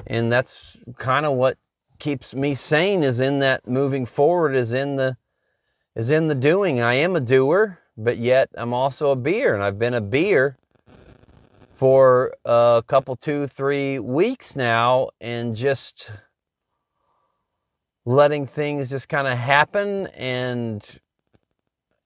And 0.06 0.32
that's 0.32 0.76
kind 0.98 1.26
of 1.26 1.34
what 1.34 1.58
keeps 1.98 2.34
me 2.34 2.54
sane 2.54 3.02
is 3.04 3.20
in 3.20 3.38
that 3.40 3.68
moving 3.68 4.06
forward 4.06 4.54
is 4.54 4.72
in 4.72 4.96
the 4.96 5.16
is 5.94 6.10
in 6.10 6.28
the 6.28 6.34
doing. 6.34 6.80
I 6.80 6.94
am 6.94 7.16
a 7.16 7.20
doer 7.20 7.78
but 7.96 8.18
yet 8.18 8.48
i'm 8.56 8.72
also 8.72 9.10
a 9.10 9.16
beer 9.16 9.54
and 9.54 9.62
i've 9.62 9.78
been 9.78 9.94
a 9.94 10.00
beer 10.00 10.56
for 11.74 12.34
a 12.44 12.82
couple 12.86 13.16
two 13.16 13.46
three 13.46 13.98
weeks 13.98 14.56
now 14.56 15.08
and 15.20 15.54
just 15.54 16.10
letting 18.04 18.46
things 18.46 18.90
just 18.90 19.08
kind 19.08 19.28
of 19.28 19.38
happen 19.38 20.08
and 20.08 20.84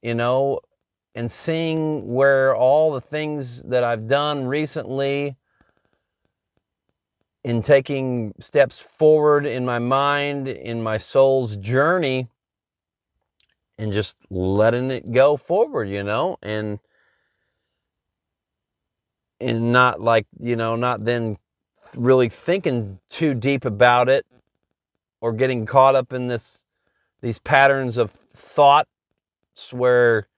you 0.02 0.14
know 0.14 0.60
and 1.14 1.32
seeing 1.32 2.12
where 2.12 2.54
all 2.54 2.92
the 2.92 3.00
things 3.00 3.62
that 3.62 3.82
I've 3.82 4.06
done 4.06 4.46
recently 4.46 5.36
in 7.42 7.62
taking 7.62 8.34
steps 8.38 8.78
forward 8.80 9.46
in 9.46 9.64
my 9.64 9.78
mind, 9.78 10.46
in 10.46 10.82
my 10.82 10.98
soul's 10.98 11.56
journey, 11.56 12.28
and 13.78 13.94
just 13.94 14.14
letting 14.28 14.90
it 14.90 15.10
go 15.10 15.38
forward, 15.38 15.88
you 15.88 16.02
know, 16.02 16.36
and 16.42 16.80
and 19.40 19.72
not 19.72 20.00
like, 20.00 20.26
you 20.38 20.56
know, 20.56 20.76
not 20.76 21.04
then 21.04 21.38
really 21.94 22.28
thinking 22.28 22.98
too 23.08 23.32
deep 23.32 23.64
about 23.64 24.08
it 24.10 24.26
or 25.20 25.32
getting 25.32 25.66
caught 25.66 25.94
up 25.94 26.12
in 26.12 26.28
this 26.28 26.64
these 27.22 27.38
patterns 27.38 27.98
of 27.98 28.12
thoughts 28.34 28.88
where 29.70 30.28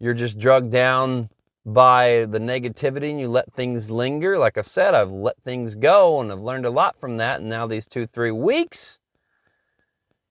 you're 0.00 0.14
just 0.14 0.38
drugged 0.38 0.72
down 0.72 1.28
by 1.64 2.26
the 2.28 2.38
negativity 2.38 3.10
and 3.10 3.20
you 3.20 3.28
let 3.28 3.52
things 3.52 3.90
linger. 3.90 4.38
Like 4.38 4.58
I've 4.58 4.68
said, 4.68 4.94
I've 4.94 5.10
let 5.10 5.40
things 5.42 5.74
go 5.74 6.20
and 6.20 6.32
I've 6.32 6.40
learned 6.40 6.66
a 6.66 6.70
lot 6.70 6.96
from 6.98 7.18
that. 7.18 7.40
And 7.40 7.48
now, 7.48 7.66
these 7.66 7.86
two, 7.86 8.06
three 8.06 8.30
weeks 8.30 8.98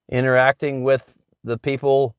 interacting 0.10 0.84
with 0.84 1.14
the 1.44 1.58
people 1.58 2.16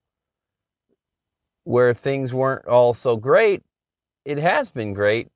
where 1.65 1.95
things 1.95 2.33
weren't 2.33 2.67
all 2.67 2.95
so 2.95 3.17
great, 3.17 3.63
it 4.25 4.39
has 4.39 4.71
been 4.71 4.95
great 4.95 5.29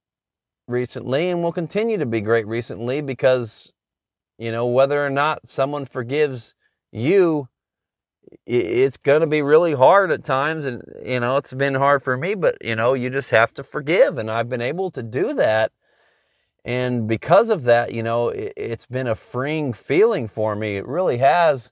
recently 0.67 1.29
and 1.29 1.43
will 1.43 1.53
continue 1.53 1.99
to 1.99 2.07
be 2.07 2.21
great 2.21 2.47
recently 2.47 3.01
because, 3.01 3.73
you 4.39 4.53
know, 4.53 4.67
whether 4.67 5.05
or 5.05 5.11
not 5.11 5.47
someone 5.47 5.87
forgives 5.87 6.55
you 6.93 7.49
it's 8.47 8.97
going 8.97 9.21
to 9.21 9.27
be 9.27 9.43
really 9.43 9.75
hard 9.75 10.11
at 10.11 10.25
times 10.25 10.67
and 10.67 10.83
you 11.05 11.21
know 11.21 11.37
it's 11.37 11.53
been 11.53 11.75
hard 11.75 12.03
for 12.03 12.17
me 12.17 12.35
but 12.35 12.57
you 12.61 12.75
know 12.75 12.95
you 12.95 13.11
just 13.11 13.31
have 13.31 13.53
to 13.55 13.63
forgive 13.63 14.19
and 14.19 14.31
i've 14.31 14.49
been 14.49 14.61
able 14.61 14.91
to 14.91 15.03
do 15.03 15.35
that. 15.35 15.73
And 16.65 17.07
because 17.07 17.49
of 17.51 17.63
that 17.65 17.93
you 17.93 18.03
know 18.03 18.29
it, 18.31 18.53
has 18.59 18.87
been 18.87 19.07
a 19.07 19.15
freeing 19.15 19.73
feeling 19.73 20.29
for 20.29 20.57
me 20.57 20.77
it 20.77 20.87
really 20.87 21.19
has. 21.19 21.71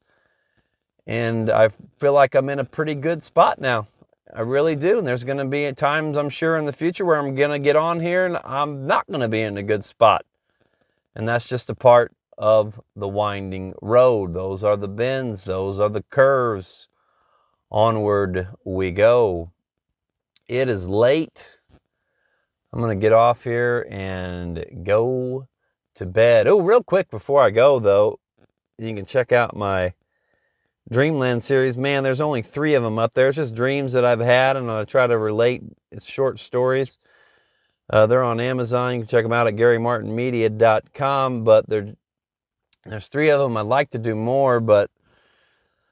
And 1.07 1.51
i 1.51 1.71
feel 1.99 2.13
like 2.13 2.35
i'm 2.35 2.49
in 2.49 2.61
a 2.61 2.65
pretty 2.65 2.95
good 2.95 3.23
spot 3.23 3.61
now. 3.61 3.89
I 4.33 4.41
really 4.41 4.77
do 4.77 4.99
and 4.99 5.07
there's 5.07 5.25
going 5.25 5.39
to 5.39 5.45
be 5.45 5.71
times 5.73 6.17
i'm 6.17 6.31
sure 6.31 6.57
in 6.57 6.67
the 6.67 6.73
future 6.73 7.05
where 7.05 7.19
i'm 7.19 7.35
going 7.35 7.51
to 7.51 7.59
get 7.59 7.77
on 7.77 8.01
here 8.01 8.27
and 8.27 8.39
i'm 8.45 8.87
not 8.87 9.07
going 9.09 9.21
to 9.21 9.29
be 9.29 9.43
in 9.43 9.57
a 9.57 9.63
good 9.63 9.85
spot. 9.85 10.25
And 11.17 11.29
that's 11.29 11.47
just 11.47 11.71
a 11.71 11.75
part 11.75 12.13
of 12.39 12.81
the 12.97 13.09
winding 13.09 13.75
road. 13.81 14.35
Those 14.35 14.65
are 14.65 14.77
the 14.77 14.89
bends, 14.89 15.45
those 15.45 15.79
are 15.79 15.89
the 15.89 16.03
curves. 16.03 16.89
Onward 17.71 18.49
we 18.65 18.93
go. 18.93 19.51
It 20.47 20.69
is 20.69 20.87
late. 20.89 21.51
I'm 22.73 22.81
going 22.81 22.99
to 22.99 23.01
get 23.01 23.13
off 23.13 23.45
here 23.45 23.87
and 23.91 24.65
go 24.85 25.49
to 25.95 26.07
bed. 26.07 26.47
Oh, 26.47 26.61
real 26.61 26.83
quick 26.83 27.11
before 27.11 27.43
I 27.43 27.51
go, 27.51 27.79
though, 27.79 28.21
you 28.79 28.95
can 28.95 29.07
check 29.07 29.33
out 29.33 29.57
my 29.57 29.95
Dreamland 30.91 31.45
series. 31.45 31.77
Man, 31.77 32.03
there's 32.03 32.21
only 32.21 32.43
three 32.43 32.75
of 32.75 32.83
them 32.83 32.99
up 32.99 33.15
there. 33.15 33.29
It's 33.29 33.37
just 33.37 33.55
dreams 33.55 33.93
that 33.93 34.05
I've 34.05 34.21
had, 34.21 34.57
and 34.57 34.71
I 34.71 34.85
try 34.85 35.07
to 35.07 35.17
relate. 35.17 35.63
It's 35.91 36.05
short 36.05 36.41
stories. 36.41 36.99
Uh, 37.89 38.07
they're 38.07 38.23
on 38.23 38.41
Amazon. 38.41 38.95
You 38.95 39.01
can 39.01 39.09
check 39.09 39.25
them 39.25 39.33
out 39.33 39.47
at 39.47 39.57
GaryMartinMedia.com, 39.57 41.45
but 41.45 41.69
they're 41.69 41.95
there's 42.93 43.09
three 43.09 43.31
of 43.31 43.41
them. 43.41 43.57
I'd 43.57 43.63
like 43.63 43.91
to 43.91 43.99
do 43.99 44.15
more, 44.15 44.61
but 44.61 44.91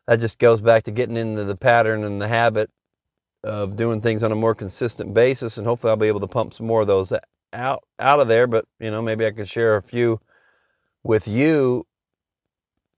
that 0.06 0.20
just 0.20 0.38
goes 0.38 0.61
back 0.61 0.84
to 0.84 0.90
getting 0.90 1.16
into 1.16 1.44
the 1.44 1.56
pattern 1.56 2.04
and 2.04 2.20
the 2.20 2.28
habit 2.28 2.70
of 3.44 3.76
doing 3.76 4.00
things 4.00 4.22
on 4.22 4.32
a 4.32 4.37
more 4.37 4.54
consistent 4.54 5.14
basis. 5.14 5.56
And 5.56 5.66
hopefully, 5.66 5.90
I'll 5.90 5.96
be 5.96 6.08
able 6.08 6.20
to 6.20 6.26
pump 6.26 6.54
some 6.54 6.66
more 6.66 6.82
of 6.82 6.87
those 6.87 7.12
out 7.52 7.84
out 7.99 8.20
of 8.20 8.28
there. 8.28 8.46
But 8.46 8.66
you 8.78 8.90
know, 8.90 9.02
maybe 9.02 9.26
I 9.26 9.30
can 9.30 9.46
share 9.46 9.76
a 9.76 9.82
few 9.82 10.20
with 11.02 11.26
you 11.26 11.87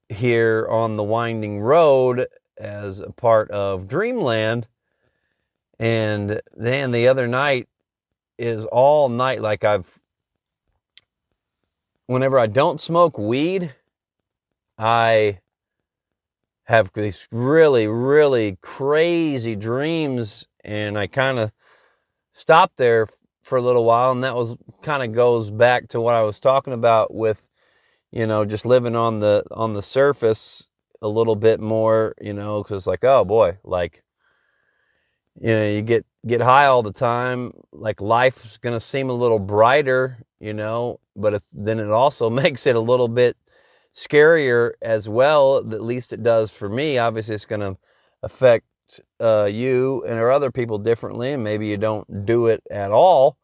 here 0.08 0.66
on 0.68 0.96
the 0.96 1.02
winding 1.02 1.60
road 1.60 2.26
as 2.58 3.00
a 3.00 3.10
part 3.10 3.50
of 3.50 3.88
Dreamland. 3.88 4.66
And 5.78 6.40
then 6.56 6.92
the 6.92 7.08
other 7.08 7.26
night 7.26 7.68
is 8.38 8.64
all 8.66 9.08
night 9.08 9.40
like 9.40 9.64
I've 9.64 9.98
whenever 12.06 12.38
I 12.38 12.46
don't 12.46 12.80
smoke 12.80 13.18
weed, 13.18 13.74
I 14.78 15.40
have 16.64 16.90
these 16.95 17.28
really, 17.31 17.87
really 17.87 18.59
crazy 18.62 19.54
dreams, 19.54 20.47
and 20.64 20.99
I 20.99 21.07
kind 21.07 21.38
of 21.38 21.52
stopped 22.33 22.76
there 22.78 23.09
for 23.43 23.59
a 23.59 23.62
little 23.62 23.85
while, 23.85 24.12
and 24.12 24.25
that 24.25 24.35
was 24.35 24.57
kind 24.83 25.02
of 25.02 25.14
goes 25.14 25.50
back 25.50 25.88
to 25.88 26.00
what 26.00 26.14
I 26.14 26.23
was 26.23 26.40
talking 26.40 26.73
about 26.73 27.14
with, 27.14 27.43
you 28.12 28.26
know, 28.26 28.45
just 28.45 28.66
living 28.66 28.97
on 28.97 29.21
the 29.21 29.45
on 29.50 29.75
the 29.75 29.83
surface 29.83 30.69
a 31.02 31.09
little 31.09 31.37
bit 31.37 31.61
more, 31.61 32.14
you 32.21 32.33
know, 32.33 32.62
because 32.62 32.87
like, 32.87 33.04
oh 33.04 33.25
boy, 33.25 33.59
like, 33.64 34.02
you 35.40 35.49
know, 35.49 35.69
you 35.69 35.83
get 35.83 36.07
get 36.26 36.40
high 36.40 36.66
all 36.66 36.83
the 36.83 36.93
time, 36.93 37.52
like 37.73 38.00
life's 38.00 38.57
gonna 38.59 38.81
seem 38.81 39.11
a 39.11 39.14
little 39.14 39.38
brighter, 39.38 40.19
you 40.40 40.54
know, 40.54 41.00
but 41.16 41.35
if, 41.35 41.43
then 41.52 41.78
it 41.81 41.90
also 41.90 42.31
makes 42.43 42.66
it 42.66 42.76
a 42.76 42.81
little 42.81 43.09
bit 43.09 43.37
scarier 43.96 44.72
as 44.82 45.08
well. 45.08 45.58
At 45.58 45.82
least 45.82 46.12
it 46.12 46.22
does 46.22 46.50
for 46.50 46.68
me. 46.68 46.98
Obviously, 46.98 47.34
it's 47.34 47.46
going 47.46 47.60
to 47.60 47.76
affect 48.22 48.64
uh, 49.20 49.48
you 49.50 50.04
and 50.06 50.18
or 50.18 50.30
other 50.30 50.50
people 50.50 50.78
differently, 50.78 51.32
and 51.32 51.44
maybe 51.44 51.66
you 51.66 51.76
don't 51.76 52.26
do 52.26 52.46
it 52.46 52.62
at 52.70 52.90
all. 52.90 53.36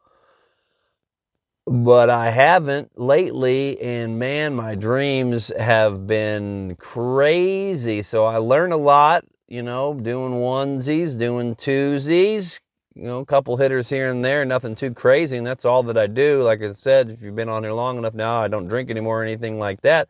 But 1.66 2.10
I 2.10 2.30
haven't 2.30 2.98
lately, 2.98 3.80
and 3.80 4.18
man, 4.18 4.54
my 4.54 4.74
dreams 4.74 5.52
have 5.56 6.06
been 6.06 6.76
crazy. 6.76 8.02
So 8.02 8.24
I 8.24 8.38
learn 8.38 8.72
a 8.72 8.76
lot, 8.76 9.24
you 9.46 9.62
know, 9.62 9.94
doing 9.94 10.32
onesies, 10.32 11.16
doing 11.16 11.54
twosies, 11.54 12.58
you 12.94 13.04
know, 13.04 13.20
a 13.20 13.26
couple 13.26 13.56
hitters 13.56 13.88
here 13.88 14.10
and 14.10 14.24
there, 14.24 14.44
nothing 14.44 14.74
too 14.74 14.92
crazy, 14.92 15.36
and 15.36 15.46
that's 15.46 15.64
all 15.64 15.84
that 15.84 15.96
I 15.96 16.08
do. 16.08 16.42
Like 16.42 16.60
I 16.60 16.72
said, 16.72 17.10
if 17.10 17.22
you've 17.22 17.36
been 17.36 17.48
on 17.48 17.62
here 17.62 17.72
long 17.72 17.98
enough 17.98 18.14
now, 18.14 18.42
I 18.42 18.48
don't 18.48 18.66
drink 18.66 18.90
anymore 18.90 19.20
or 19.20 19.24
anything 19.24 19.58
like 19.58 19.82
that 19.82 20.08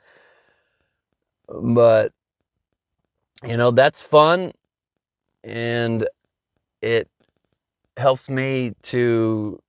but 1.50 2.12
you 3.45 3.57
know 3.57 3.71
that's 3.71 4.00
fun 4.00 4.52
and 5.42 6.07
it 6.83 7.09
helps 7.97 8.28
me 8.28 8.73
to 8.83 9.61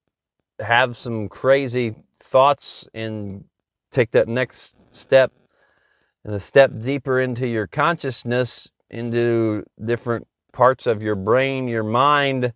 have 0.60 0.98
some 0.98 1.28
crazy 1.28 1.96
thoughts 2.20 2.88
and 2.94 3.46
take 3.92 4.12
that 4.12 4.28
next 4.28 4.76
step 4.92 5.32
and 6.24 6.36
a 6.36 6.40
step 6.40 6.72
deeper 6.82 7.20
into 7.20 7.48
your 7.48 7.68
consciousness, 7.68 8.68
into 8.90 9.64
different 9.84 10.28
parts 10.54 10.86
of 10.86 11.02
your 11.02 11.16
brain, 11.16 11.68
your 11.68 11.84
mind 11.84 12.54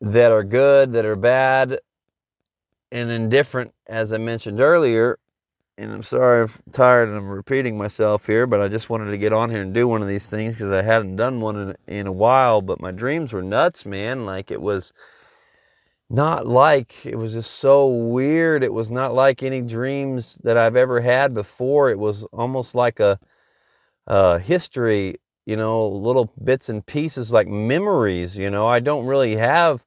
that 0.00 0.32
are 0.32 0.44
good, 0.44 0.92
that 0.92 1.04
are 1.06 1.16
bad, 1.16 1.78
and 2.92 3.10
indifferent, 3.10 3.72
as 3.86 4.12
I 4.12 4.18
mentioned 4.18 4.60
earlier. 4.60 5.18
And 5.78 5.92
I'm 5.92 6.02
sorry 6.02 6.42
I'm 6.42 6.72
tired 6.72 7.08
and 7.08 7.18
I'm 7.18 7.28
repeating 7.28 7.76
myself 7.76 8.26
here, 8.26 8.46
but 8.46 8.62
I 8.62 8.68
just 8.68 8.88
wanted 8.88 9.10
to 9.10 9.18
get 9.18 9.34
on 9.34 9.50
here 9.50 9.60
and 9.60 9.74
do 9.74 9.86
one 9.86 10.00
of 10.00 10.08
these 10.08 10.24
things 10.24 10.54
because 10.54 10.72
I 10.72 10.80
hadn't 10.80 11.16
done 11.16 11.40
one 11.40 11.56
in, 11.86 11.98
in 11.98 12.06
a 12.06 12.12
while. 12.12 12.62
But 12.62 12.80
my 12.80 12.90
dreams 12.90 13.32
were 13.32 13.42
nuts, 13.42 13.84
man. 13.84 14.24
Like 14.24 14.50
it 14.50 14.62
was 14.62 14.94
not 16.08 16.46
like 16.46 17.04
it 17.04 17.16
was 17.16 17.34
just 17.34 17.50
so 17.50 17.86
weird. 17.86 18.62
It 18.64 18.72
was 18.72 18.90
not 18.90 19.12
like 19.12 19.42
any 19.42 19.60
dreams 19.60 20.38
that 20.44 20.56
I've 20.56 20.76
ever 20.76 21.02
had 21.02 21.34
before. 21.34 21.90
It 21.90 21.98
was 21.98 22.24
almost 22.32 22.74
like 22.74 22.98
a, 22.98 23.18
a 24.06 24.38
history, 24.38 25.20
you 25.44 25.56
know, 25.56 25.86
little 25.86 26.32
bits 26.42 26.70
and 26.70 26.86
pieces 26.86 27.32
like 27.32 27.48
memories. 27.48 28.38
You 28.38 28.48
know, 28.48 28.66
I 28.66 28.80
don't 28.80 29.04
really 29.04 29.36
have 29.36 29.84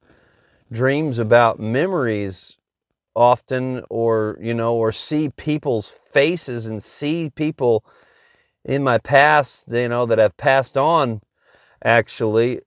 dreams 0.70 1.18
about 1.18 1.58
memories 1.58 2.58
often 3.20 3.84
or 3.90 4.38
you 4.40 4.54
know 4.54 4.74
or 4.74 4.92
see 4.92 5.28
people's 5.28 5.92
faces 6.10 6.64
and 6.64 6.82
see 6.82 7.28
people 7.28 7.84
in 8.64 8.82
my 8.82 8.96
past 8.96 9.64
you 9.68 9.88
know 9.88 10.06
that 10.06 10.18
have 10.18 10.34
passed 10.38 10.78
on 10.78 11.20
actually 11.84 12.62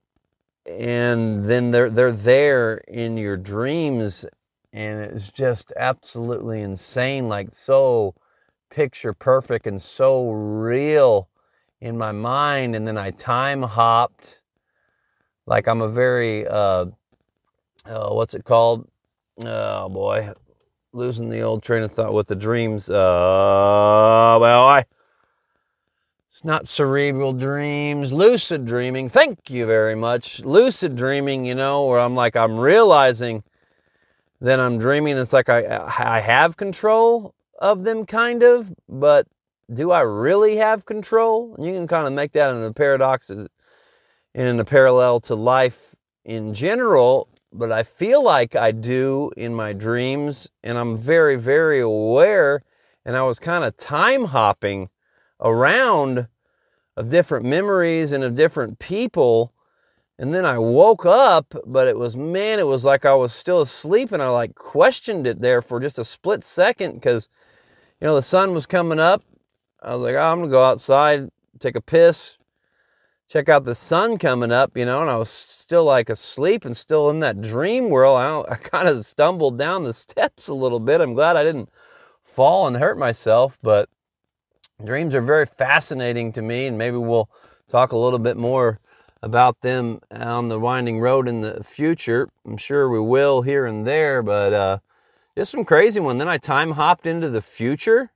and 0.64 1.46
then 1.46 1.72
they're 1.72 1.90
they're 1.90 2.12
there 2.12 2.76
in 2.86 3.16
your 3.16 3.36
dreams 3.36 4.24
and 4.72 5.00
it's 5.00 5.28
just 5.28 5.72
absolutely 5.76 6.62
insane 6.62 7.28
like 7.28 7.52
so 7.52 8.14
picture 8.70 9.12
perfect 9.12 9.66
and 9.66 9.82
so 9.82 10.30
real 10.30 11.28
in 11.80 11.98
my 11.98 12.12
mind 12.12 12.76
and 12.76 12.86
then 12.86 12.96
I 12.96 13.10
time 13.10 13.62
hopped 13.62 14.40
like 15.46 15.66
I'm 15.66 15.80
a 15.80 15.88
very 15.88 16.46
uh, 16.46 16.86
uh 17.86 18.10
what's 18.10 18.34
it 18.34 18.44
called? 18.44 18.88
Oh 19.44 19.88
boy 19.88 20.32
losing 20.94 21.28
the 21.30 21.42
old 21.42 21.62
train 21.62 21.82
of 21.82 21.92
thought 21.92 22.14
with 22.14 22.28
the 22.28 22.36
dreams 22.36 22.88
uh 22.88 24.38
well 24.40 24.66
I 24.68 24.84
It's 26.32 26.44
not 26.44 26.68
cerebral 26.68 27.32
dreams, 27.32 28.12
lucid 28.12 28.66
dreaming. 28.66 29.08
Thank 29.10 29.50
you 29.50 29.66
very 29.66 29.96
much. 29.96 30.40
Lucid 30.40 30.96
dreaming, 30.96 31.46
you 31.46 31.54
know, 31.54 31.86
where 31.86 32.00
I'm 32.00 32.14
like, 32.14 32.36
I'm 32.36 32.58
realizing 32.58 33.44
that 34.40 34.60
I'm 34.60 34.78
dreaming. 34.78 35.18
It's 35.18 35.32
like 35.32 35.48
I, 35.48 35.62
I 35.98 36.20
have 36.20 36.56
control 36.56 37.34
of 37.58 37.84
them, 37.84 38.06
kind 38.06 38.42
of, 38.42 38.74
but 38.88 39.26
do 39.72 39.90
I 39.92 40.00
really 40.02 40.56
have 40.56 40.86
control? 40.86 41.56
You 41.58 41.72
can 41.72 41.88
kind 41.88 42.06
of 42.06 42.12
make 42.12 42.32
that 42.32 42.54
in 42.54 42.62
a 42.62 42.72
paradox 42.72 43.30
and 43.30 43.48
in 44.34 44.60
a 44.60 44.64
parallel 44.64 45.20
to 45.20 45.34
life 45.34 45.94
in 46.24 46.54
general, 46.54 47.28
but 47.54 47.70
I 47.70 47.84
feel 47.84 48.22
like 48.22 48.56
I 48.56 48.72
do 48.72 49.30
in 49.36 49.54
my 49.54 49.72
dreams, 49.72 50.48
and 50.62 50.76
I'm 50.76 50.98
very, 50.98 51.36
very 51.36 51.80
aware. 51.80 52.62
And 53.04 53.16
I 53.16 53.22
was 53.22 53.38
kind 53.38 53.64
of 53.64 53.76
time 53.76 54.26
hopping 54.26 54.88
around 55.40 56.26
of 56.96 57.10
different 57.10 57.44
memories 57.44 58.12
and 58.12 58.24
of 58.24 58.34
different 58.34 58.78
people. 58.78 59.52
And 60.18 60.34
then 60.34 60.44
I 60.44 60.58
woke 60.58 61.06
up, 61.06 61.54
but 61.64 61.86
it 61.86 61.96
was, 61.96 62.16
man, 62.16 62.58
it 62.58 62.66
was 62.66 62.84
like 62.84 63.04
I 63.04 63.14
was 63.14 63.32
still 63.32 63.60
asleep 63.60 64.10
and 64.12 64.22
I 64.22 64.28
like 64.30 64.54
questioned 64.54 65.26
it 65.26 65.40
there 65.40 65.62
for 65.62 65.80
just 65.80 65.98
a 65.98 66.04
split 66.04 66.44
second 66.44 66.94
because, 66.94 67.28
you 68.00 68.06
know, 68.06 68.14
the 68.14 68.22
sun 68.22 68.52
was 68.52 68.66
coming 68.66 69.00
up. 69.00 69.22
I 69.82 69.94
was 69.94 70.02
like, 70.02 70.14
oh, 70.14 70.20
I'm 70.20 70.38
going 70.38 70.50
to 70.50 70.54
go 70.54 70.64
outside, 70.64 71.30
take 71.60 71.76
a 71.76 71.80
piss, 71.80 72.38
check 73.28 73.48
out 73.48 73.64
the 73.64 73.74
sun 73.74 74.18
coming 74.18 74.52
up, 74.52 74.76
you 74.76 74.84
know, 74.84 75.00
and 75.00 75.10
I 75.10 75.16
was 75.16 75.30
still 75.30 75.84
like 75.84 76.08
asleep 76.08 76.64
and 76.64 76.76
still 76.76 77.10
in 77.10 77.20
that 77.20 77.40
dream 77.40 77.88
world. 77.90 78.18
I, 78.18 78.52
I 78.52 78.56
kind 78.56 78.88
of 78.88 79.06
stumbled 79.06 79.58
down 79.58 79.84
the 79.84 79.94
steps 79.94 80.48
a 80.48 80.54
little 80.54 80.80
bit. 80.80 81.00
I'm 81.00 81.14
glad 81.14 81.36
I 81.36 81.44
didn't 81.44 81.70
fall 82.24 82.66
and 82.66 82.76
hurt 82.76 82.98
myself, 82.98 83.58
but 83.62 83.88
dreams 84.84 85.14
are 85.14 85.22
very 85.22 85.46
fascinating 85.46 86.32
to 86.32 86.42
me, 86.42 86.66
and 86.66 86.76
maybe 86.76 86.96
we'll 86.96 87.28
talk 87.68 87.92
a 87.92 87.98
little 87.98 88.18
bit 88.18 88.36
more 88.36 88.80
about 89.22 89.60
them 89.62 90.00
on 90.10 90.48
the 90.48 90.60
winding 90.60 91.00
road 91.00 91.28
in 91.28 91.40
the 91.40 91.64
future. 91.64 92.28
I'm 92.46 92.58
sure 92.58 92.90
we 92.90 93.00
will 93.00 93.42
here 93.42 93.64
and 93.64 93.86
there, 93.86 94.22
but 94.22 94.52
uh, 94.52 94.78
just 95.36 95.50
some 95.50 95.64
crazy 95.64 95.98
one. 95.98 96.18
Then 96.18 96.28
I 96.28 96.36
time 96.36 96.72
hopped 96.72 97.06
into 97.06 97.30
the 97.30 97.40
future. 97.40 98.12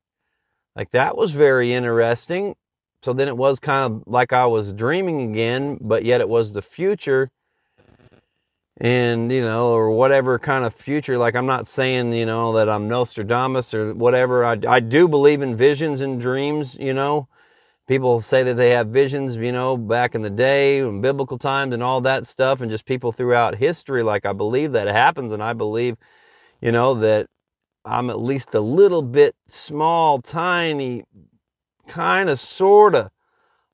Like 0.77 0.91
that 0.91 1.17
was 1.17 1.33
very 1.33 1.73
interesting. 1.73 2.57
So 3.03 3.13
then 3.13 3.29
it 3.29 3.37
was 3.37 3.61
kind 3.61 3.93
of 3.93 4.05
like 4.07 4.33
I 4.33 4.47
was 4.47 4.73
dreaming 4.73 5.31
again, 5.33 5.79
but 5.81 6.05
yet 6.05 6.21
it 6.21 6.29
was 6.29 6.53
the 6.53 6.63
future. 6.63 7.31
And 8.81 9.33
you 9.33 9.41
know 9.43 9.71
or 9.73 9.91
whatever 9.91 10.39
kind 10.39 10.65
of 10.65 10.73
future 10.73 11.19
like 11.19 11.35
i'm 11.35 11.47
not 11.47 11.67
saying 11.67 12.13
you 12.13 12.25
know 12.25 12.53
that 12.53 12.69
i'm 12.69 12.89
nostradamus 12.89 13.75
or 13.75 13.93
whatever. 13.95 14.45
I, 14.45 14.57
I 14.69 14.81
do 14.81 15.09
believe 15.09 15.43
in 15.43 15.57
visions 15.57 16.01
and 16.01 16.21
dreams 16.21 16.77
you 16.79 16.95
know. 16.95 17.29
People 17.89 18.23
say 18.23 18.43
that 18.45 18.55
they 18.55 18.71
have 18.71 18.89
visions 18.89 19.37
you 19.37 19.53
know 19.53 19.77
back 19.77 20.15
in 20.15 20.23
the 20.23 20.31
day 20.31 20.79
in 20.79 21.01
biblical 21.01 21.39
times 21.39 21.75
and 21.75 21.83
all 21.83 22.01
that 22.03 22.27
stuff 22.27 22.61
and 22.61 22.71
just 22.71 22.85
people 22.87 23.13
throughout 23.13 23.57
history. 23.57 24.03
Like 24.05 24.25
i 24.27 24.33
believe 24.33 24.73
that 24.73 24.87
happens 24.89 25.33
and 25.33 25.43
i 25.43 25.55
believe 25.55 25.97
you 26.61 26.73
know 26.73 26.95
that 26.95 27.27
i'm 27.85 28.11
at 28.11 28.21
least 28.21 28.55
a 28.55 28.61
little 28.61 29.03
bit 29.03 29.35
small 29.49 30.23
tiny 30.23 31.05
kind 31.89 32.29
of 32.29 32.39
sort 32.39 32.95
of 32.95 33.11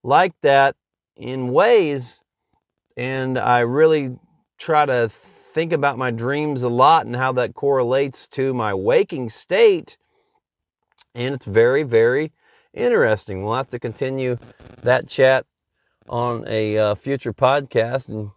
like 0.02 0.34
that 0.42 0.76
in 1.16 1.48
ways 1.48 2.20
and 2.96 3.38
i 3.38 3.60
really 3.60 4.16
try 4.58 4.86
to 4.86 5.10
think 5.54 5.72
about 5.72 5.96
my 5.96 6.10
dreams 6.10 6.62
a 6.62 6.68
lot 6.68 7.06
and 7.06 7.14
how 7.14 7.30
that 7.32 7.54
correlates 7.54 8.26
to 8.26 8.52
my 8.52 8.74
waking 8.74 9.30
state. 9.30 9.96
And 11.14 11.32
it's 11.32 11.46
very, 11.46 11.84
very 11.84 12.32
interesting. 12.74 13.44
We'll 13.44 13.54
have 13.54 13.70
to 13.70 13.78
continue 13.78 14.36
that 14.82 15.06
chat 15.06 15.46
on 16.08 16.44
a 16.48 16.76
uh, 16.76 16.96
future 16.96 17.32
podcast. 17.32 18.08
And 18.08 18.32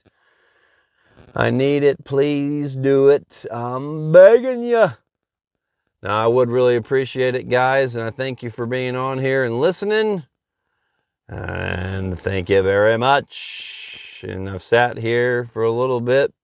I 1.35 1.51
need 1.51 1.85
it. 1.85 2.05
Please 2.05 2.75
do 2.75 3.09
it. 3.09 3.47
I'm 3.51 4.12
begging 4.12 4.64
you. 4.64 4.92
Now, 6.03 6.25
I 6.25 6.27
would 6.27 6.51
really 6.51 6.77
appreciate 6.77 7.35
it, 7.35 7.49
guys, 7.49 7.94
and 7.94 8.05
I 8.05 8.11
thank 8.11 8.42
you 8.42 8.51
for 8.51 8.66
being 8.66 8.97
on 8.97 9.20
here 9.20 9.44
and 9.44 9.61
listening. 9.61 10.25
And 11.29 12.20
thank 12.20 12.51
you 12.51 12.62
very 12.62 12.99
much. 12.99 14.23
And 14.23 14.51
I've 14.51 14.62
sat 14.62 14.99
here 14.99 15.49
for 15.53 15.62
a 15.62 15.73
little 15.73 16.01
bit 16.01 16.35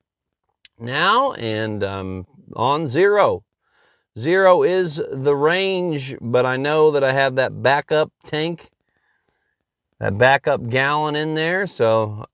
now, 0.78 1.32
and 1.32 1.82
I'm 1.82 2.26
on 2.54 2.86
zero. 2.86 3.44
Zero 4.18 4.62
is 4.64 5.00
the 5.12 5.36
range, 5.36 6.16
but 6.20 6.44
I 6.44 6.56
know 6.56 6.90
that 6.90 7.04
I 7.04 7.12
have 7.12 7.36
that 7.36 7.62
backup 7.62 8.10
tank, 8.26 8.70
that 10.00 10.18
backup 10.18 10.68
gallon 10.68 11.14
in 11.14 11.34
there, 11.34 11.66
so 11.66 12.26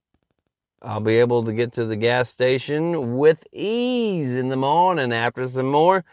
I'll 0.81 1.01
be 1.01 1.19
able 1.19 1.45
to 1.45 1.53
get 1.53 1.75
to 1.75 1.85
the 1.85 1.97
gas 1.97 2.31
station 2.31 3.19
with 3.19 3.45
ease 3.53 4.35
in 4.35 4.49
the 4.49 4.57
morning 4.57 5.13
after 5.13 5.47
some 5.49 5.71
more 5.71 6.05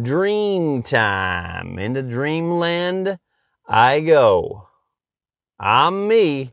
dream 0.00 0.82
time. 0.82 1.78
Into 1.78 2.02
dreamland 2.02 3.18
I 3.68 4.00
go. 4.00 4.68
I'm 5.58 6.08
me, 6.08 6.52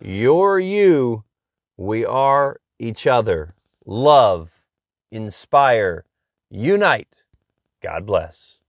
you're 0.00 0.58
you, 0.58 1.22
we 1.76 2.04
are 2.04 2.60
each 2.80 3.06
other. 3.06 3.54
Love, 3.86 4.50
inspire, 5.12 6.04
unite. 6.50 7.19
God 7.82 8.06
bless. 8.06 8.59